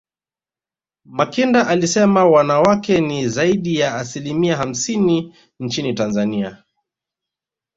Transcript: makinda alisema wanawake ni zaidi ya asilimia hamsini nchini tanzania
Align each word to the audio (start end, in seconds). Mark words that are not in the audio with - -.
makinda 1.05 1.67
alisema 1.67 2.25
wanawake 2.25 3.01
ni 3.01 3.29
zaidi 3.29 3.79
ya 3.79 3.95
asilimia 3.95 4.57
hamsini 4.57 5.35
nchini 5.59 5.93
tanzania 5.93 6.63